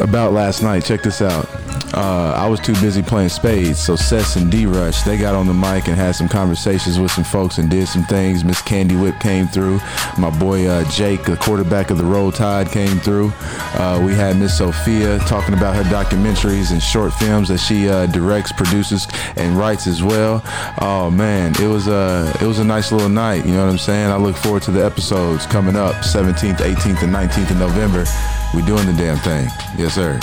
[0.00, 0.84] about last night.
[0.84, 1.67] Check this out.
[1.94, 5.46] Uh, I was too busy playing spades, so Sess and D Rush they got on
[5.46, 8.44] the mic and had some conversations with some folks and did some things.
[8.44, 9.80] Miss Candy Whip came through.
[10.18, 13.32] My boy uh, Jake, the quarterback of the Roll Tide, came through.
[13.74, 18.06] Uh, we had Miss Sophia talking about her documentaries and short films that she uh,
[18.06, 20.42] directs, produces, and writes as well.
[20.80, 23.46] Oh man, it was a it was a nice little night.
[23.46, 24.10] You know what I'm saying?
[24.10, 28.04] I look forward to the episodes coming up, 17th, 18th, and 19th of November.
[28.54, 29.48] We doing the damn thing.
[29.76, 30.18] Yes, sir.